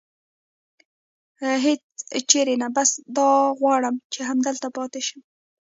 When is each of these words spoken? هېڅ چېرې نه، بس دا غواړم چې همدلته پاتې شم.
هېڅ 1.65 1.83
چېرې 2.29 2.55
نه، 2.61 2.67
بس 2.75 2.89
دا 3.17 3.29
غواړم 3.59 3.95
چې 4.13 4.19
همدلته 4.29 4.67
پاتې 4.77 5.01
شم. 5.07 5.21